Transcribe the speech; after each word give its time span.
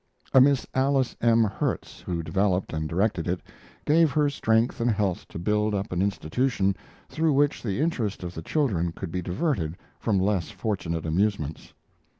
A 0.33 0.41
Miss 0.41 0.65
Alice 0.73 1.15
M. 1.21 1.43
Herts, 1.43 1.99
who 2.01 2.23
developed 2.23 2.73
and 2.73 2.89
directed 2.89 3.27
it, 3.27 3.39
gave 3.85 4.09
her 4.09 4.31
strength 4.31 4.81
and 4.81 4.89
health 4.89 5.27
to 5.27 5.37
build 5.37 5.75
up 5.75 5.91
an 5.91 6.01
institution 6.01 6.75
through 7.07 7.33
which 7.33 7.61
the 7.61 7.79
interest 7.79 8.23
of 8.23 8.33
the 8.33 8.41
children 8.41 8.93
could 8.93 9.11
be 9.11 9.21
diverted 9.21 9.77
from 9.99 10.19
less 10.19 10.49
fortunate 10.49 11.05
amusements. 11.05 11.75